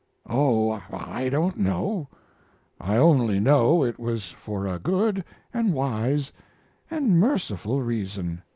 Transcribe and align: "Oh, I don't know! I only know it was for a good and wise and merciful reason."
"Oh, 0.27 0.81
I 0.91 1.29
don't 1.29 1.57
know! 1.57 2.07
I 2.79 2.97
only 2.97 3.39
know 3.39 3.83
it 3.83 3.99
was 3.99 4.31
for 4.31 4.65
a 4.65 4.79
good 4.79 5.23
and 5.53 5.75
wise 5.75 6.33
and 6.89 7.19
merciful 7.19 7.83
reason." 7.83 8.41